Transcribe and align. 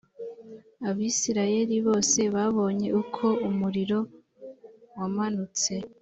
abisirayeli 0.89 1.75
bose 1.87 2.19
babonye 2.35 2.87
uko 3.01 3.25
umuriro 3.49 3.99
wamanutse 4.97 5.73